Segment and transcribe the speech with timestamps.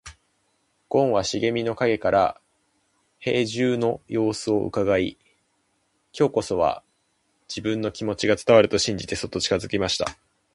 [0.89, 2.41] ごんは茂みの影から
[3.19, 5.19] 兵十の様子をうかがい、
[6.11, 6.81] 今日こそは
[7.47, 10.07] 自分の気持ちが伝わると信じてそっと近づきました。